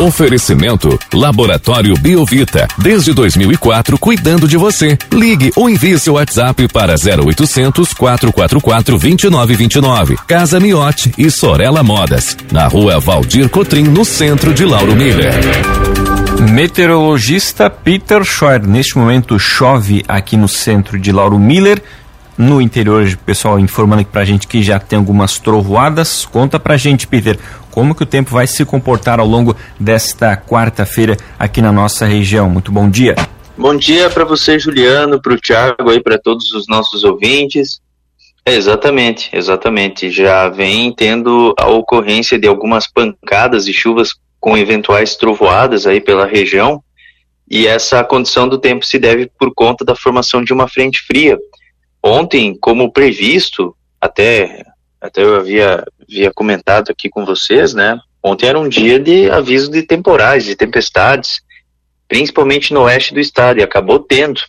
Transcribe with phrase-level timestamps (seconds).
[0.00, 2.68] Oferecimento Laboratório Biovita.
[2.78, 4.96] Desde 2004, cuidando de você.
[5.12, 10.16] Ligue ou envie seu WhatsApp para 0800 444 2929.
[10.24, 12.36] Casa Miote e Sorella Modas.
[12.52, 15.34] Na rua Valdir Cotrim, no centro de Lauro Miller.
[16.48, 18.64] Meteorologista Peter Scheuer.
[18.64, 21.82] Neste momento chove aqui no centro de Lauro Miller.
[22.38, 26.24] No interior, pessoal informando aqui pra gente que já tem algumas trovoadas.
[26.24, 27.36] Conta pra gente, Peter,
[27.78, 32.50] como que o tempo vai se comportar ao longo desta quarta-feira aqui na nossa região.
[32.50, 33.14] Muito bom dia.
[33.56, 37.80] Bom dia para você, Juliano, para o Thiago e para todos os nossos ouvintes.
[38.44, 40.10] É, exatamente, exatamente.
[40.10, 44.08] Já vem tendo a ocorrência de algumas pancadas e chuvas
[44.40, 46.82] com eventuais trovoadas aí pela região.
[47.48, 51.38] E essa condição do tempo se deve por conta da formação de uma frente fria.
[52.02, 54.64] Ontem, como previsto, até
[55.00, 58.00] até eu havia, havia comentado aqui com vocês, né?
[58.22, 61.40] Ontem era um dia de aviso de temporais, de tempestades,
[62.08, 64.40] principalmente no oeste do estado, e acabou tendo.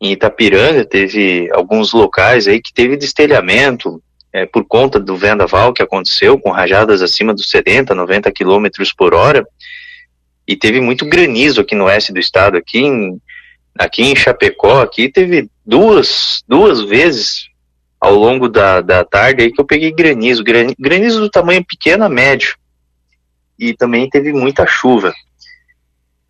[0.00, 5.82] Em Itapiranga teve alguns locais aí que teve destelhamento é, por conta do vendaval que
[5.82, 9.46] aconteceu, com rajadas acima dos 70, 90 quilômetros por hora,
[10.46, 13.20] e teve muito granizo aqui no oeste do estado, aqui em,
[13.78, 17.51] aqui em Chapecó, aqui teve duas, duas vezes
[18.02, 22.08] ao longo da, da tarde aí que eu peguei granizo, granizo do tamanho pequeno a
[22.08, 22.56] médio.
[23.56, 25.14] E também teve muita chuva.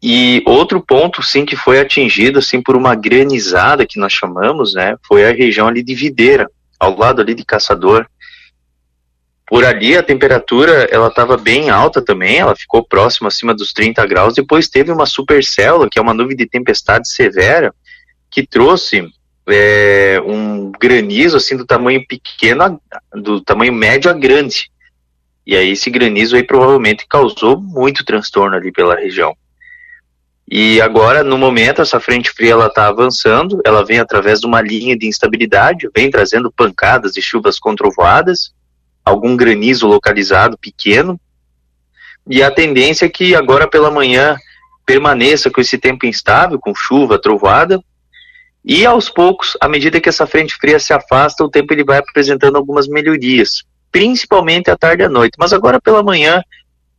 [0.03, 4.97] E outro ponto, sim, que foi atingido, assim, por uma granizada que nós chamamos, né,
[5.09, 6.47] foi a região ali de Videira,
[6.79, 8.07] ao lado ali de Caçador.
[9.47, 14.05] Por ali a temperatura, ela estava bem alta também, ela ficou próxima, acima dos 30
[14.05, 14.35] graus.
[14.35, 17.75] Depois teve uma supercélula, que é uma nuvem de tempestade severa,
[18.31, 19.11] que trouxe
[19.49, 22.81] é, um granizo assim do tamanho pequeno,
[23.15, 24.71] do tamanho médio a grande.
[25.47, 29.37] E aí esse granizo aí provavelmente causou muito transtorno ali pela região.
[30.49, 34.61] E agora, no momento, essa frente fria ela está avançando, ela vem através de uma
[34.61, 38.53] linha de instabilidade, vem trazendo pancadas e chuvas controvoadas,
[39.05, 41.19] algum granizo localizado pequeno,
[42.27, 44.37] e a tendência é que agora pela manhã
[44.85, 47.83] permaneça com esse tempo instável, com chuva, trovoada,
[48.65, 51.99] e aos poucos, à medida que essa frente fria se afasta, o tempo ele vai
[51.99, 55.35] apresentando algumas melhorias, principalmente à tarde e à noite.
[55.37, 56.43] Mas agora pela manhã,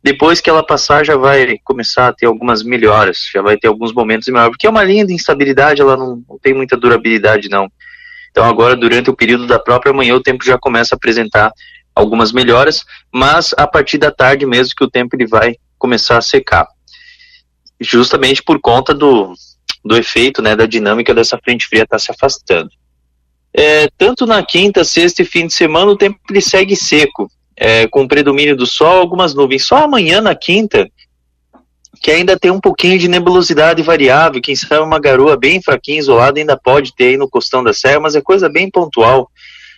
[0.02, 3.94] depois que ela passar, já vai começar a ter algumas melhoras, já vai ter alguns
[3.94, 7.70] momentos melhores, porque é uma linha de instabilidade, ela não, não tem muita durabilidade não.
[8.30, 11.50] Então agora, durante o período da própria manhã, o tempo já começa a apresentar
[11.94, 16.22] algumas melhoras, mas a partir da tarde mesmo que o tempo ele vai começar a
[16.22, 16.66] secar.
[17.80, 19.32] Justamente por conta do,
[19.84, 22.70] do efeito, né, da dinâmica dessa frente fria estar tá se afastando.
[23.56, 27.86] É, tanto na quinta, sexta e fim de semana o tempo ele segue seco, é,
[27.86, 29.64] com predomínio do sol, algumas nuvens.
[29.64, 30.88] Só amanhã na quinta,
[32.02, 36.40] que ainda tem um pouquinho de nebulosidade variável, quem sabe uma garoa bem fraquinha, isolada,
[36.40, 39.30] ainda pode ter aí no costão da serra, mas é coisa bem pontual.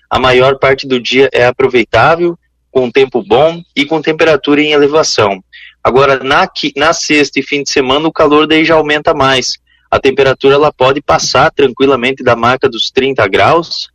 [0.09, 2.39] A maior parte do dia é aproveitável,
[2.71, 5.43] com tempo bom e com temperatura em elevação.
[5.85, 9.59] Agora, na, na sexta e fim de semana, o calor daí já aumenta mais
[9.91, 13.89] a temperatura ela pode passar tranquilamente da marca dos 30 graus.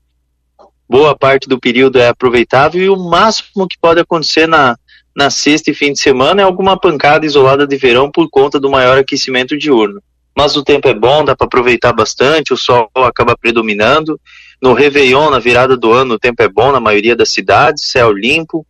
[0.89, 4.77] Boa parte do período é aproveitável e o máximo que pode acontecer na,
[5.15, 8.69] na sexta e fim de semana é alguma pancada isolada de verão por conta do
[8.69, 10.01] maior aquecimento diurno.
[10.35, 14.19] Mas o tempo é bom, dá para aproveitar bastante, o sol acaba predominando.
[14.61, 18.11] No Réveillon, na virada do ano, o tempo é bom na maioria das cidades, céu
[18.11, 18.65] limpo.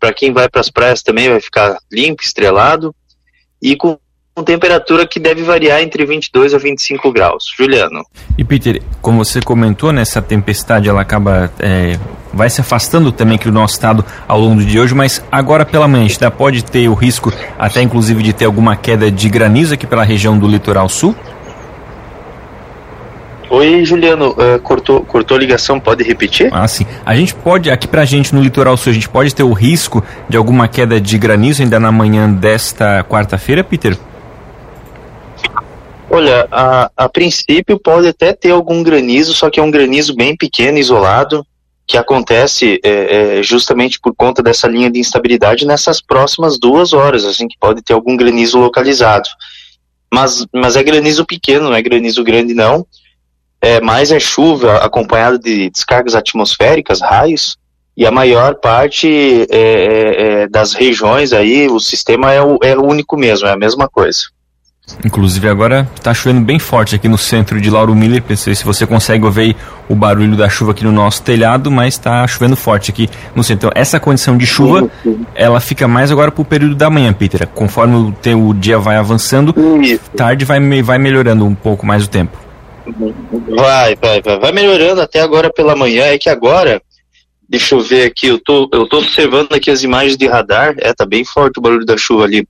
[0.00, 2.94] Para quem vai para as praias também vai ficar limpo, estrelado.
[3.60, 3.98] E com
[4.34, 7.44] com temperatura que deve variar entre 22 a 25 graus.
[7.56, 8.04] Juliano.
[8.36, 11.96] E Peter, como você comentou, nessa né, tempestade ela acaba é,
[12.32, 15.64] vai se afastando também aqui do nosso estado ao longo do dia hoje, mas agora
[15.64, 19.74] pela manhã já pode ter o risco até inclusive de ter alguma queda de granizo
[19.74, 21.14] aqui pela região do litoral sul?
[23.50, 26.48] Oi, Juliano, uh, cortou, cortou a ligação, pode repetir?
[26.50, 26.84] Ah, sim.
[27.06, 30.02] A gente pode, aqui pra gente no litoral sul, a gente pode ter o risco
[30.28, 33.96] de alguma queda de granizo ainda na manhã desta quarta-feira, Peter?
[36.14, 40.36] Olha, a, a princípio pode até ter algum granizo, só que é um granizo bem
[40.36, 41.44] pequeno, isolado,
[41.84, 47.24] que acontece é, é, justamente por conta dessa linha de instabilidade nessas próximas duas horas,
[47.24, 49.28] assim, que pode ter algum granizo localizado.
[50.12, 52.86] Mas, mas é granizo pequeno, não é granizo grande não.
[53.60, 57.56] É, mais é chuva acompanhada de descargas atmosféricas, raios,
[57.96, 59.08] e a maior parte
[59.50, 63.58] é, é, é das regiões aí, o sistema é o, é único mesmo, é a
[63.58, 64.20] mesma coisa.
[65.02, 68.22] Inclusive agora está chovendo bem forte aqui no centro de Lauro Miller.
[68.22, 69.56] Pensei se você consegue ouvir
[69.88, 73.68] o barulho da chuva aqui no nosso telhado, mas está chovendo forte aqui no centro.
[73.68, 74.90] Então essa condição de chuva,
[75.34, 77.46] ela fica mais agora para o período da manhã, Peter.
[77.48, 80.10] Conforme o, o dia vai avançando, Isso.
[80.14, 82.36] tarde vai, vai melhorando um pouco mais o tempo.
[83.56, 86.04] Vai, vai, vai, vai melhorando até agora pela manhã.
[86.04, 86.82] É que agora,
[87.48, 90.74] deixa eu ver aqui, eu tô, eu tô observando aqui as imagens de radar.
[90.78, 92.46] É, tá bem forte o barulho da chuva ali.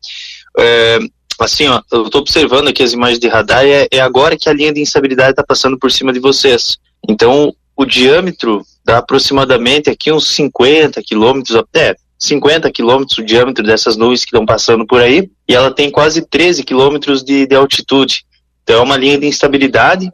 [0.58, 0.98] É,
[1.40, 3.64] assim, ó, eu tô observando aqui as imagens de radar.
[3.64, 6.76] É, é agora que a linha de instabilidade está passando por cima de vocês.
[7.08, 13.96] Então, o diâmetro dá aproximadamente aqui uns 50 quilômetros, até 50 quilômetros o diâmetro dessas
[13.96, 18.25] nuvens que estão passando por aí, e ela tem quase 13 quilômetros de, de altitude.
[18.62, 20.10] Então, é uma linha de instabilidade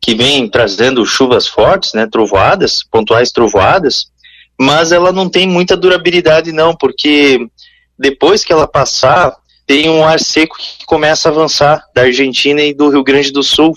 [0.00, 4.06] que vem trazendo chuvas fortes, né, trovoadas, pontuais trovoadas,
[4.58, 7.46] mas ela não tem muita durabilidade não, porque
[7.98, 9.34] depois que ela passar,
[9.66, 13.42] tem um ar seco que começa a avançar da Argentina e do Rio Grande do
[13.42, 13.74] Sul.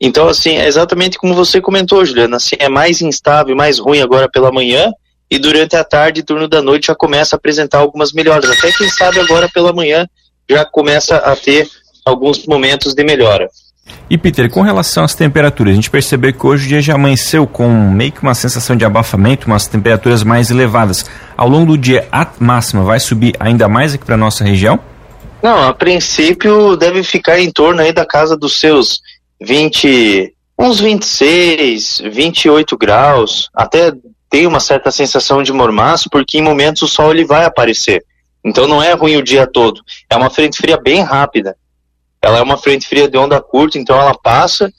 [0.00, 4.28] Então, assim, é exatamente como você comentou, Juliana, assim, é mais instável, mais ruim agora
[4.28, 4.90] pela manhã,
[5.30, 8.48] e durante a tarde e turno da noite já começa a apresentar algumas melhoras.
[8.50, 10.06] Até quem sabe agora pela manhã
[10.48, 11.68] já começa a ter
[12.06, 13.48] alguns momentos de melhora.
[14.08, 17.46] E Peter, com relação às temperaturas, a gente percebeu que hoje o dia já amanheceu
[17.46, 21.04] com meio que uma sensação de abafamento, umas temperaturas mais elevadas.
[21.36, 24.80] Ao longo do dia, a máxima vai subir ainda mais aqui para nossa região?
[25.42, 29.00] Não, a princípio deve ficar em torno aí da casa dos seus
[29.40, 33.48] 20, uns 26, 28 graus.
[33.54, 33.92] Até
[34.28, 38.04] tem uma certa sensação de mormaço, porque em momentos o sol ele vai aparecer.
[38.44, 39.80] Então não é ruim o dia todo.
[40.10, 41.56] É uma frente fria bem rápida.
[42.20, 44.72] Ela é uma frente fria de onda curta, então ela passa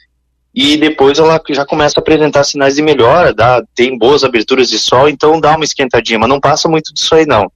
[0.53, 4.77] e depois ela já começa a apresentar sinais de melhora, dá, tem boas aberturas de
[4.77, 7.49] sol, então dá uma esquentadinha, mas não passa muito disso aí não.